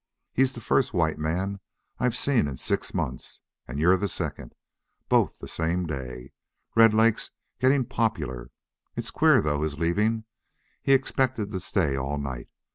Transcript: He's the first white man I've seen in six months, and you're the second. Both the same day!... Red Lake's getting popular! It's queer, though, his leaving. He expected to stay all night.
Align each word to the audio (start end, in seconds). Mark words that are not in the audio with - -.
He's 0.33 0.53
the 0.53 0.61
first 0.61 0.95
white 0.95 1.19
man 1.19 1.59
I've 1.99 2.15
seen 2.15 2.47
in 2.47 2.57
six 2.57 2.91
months, 2.91 3.39
and 3.67 3.77
you're 3.79 3.97
the 3.97 4.07
second. 4.07 4.55
Both 5.09 5.37
the 5.37 5.47
same 5.47 5.85
day!... 5.85 6.31
Red 6.73 6.95
Lake's 6.95 7.29
getting 7.59 7.85
popular! 7.85 8.49
It's 8.95 9.11
queer, 9.11 9.43
though, 9.43 9.61
his 9.61 9.77
leaving. 9.77 10.23
He 10.81 10.93
expected 10.93 11.51
to 11.51 11.59
stay 11.59 11.95
all 11.95 12.17
night. 12.17 12.49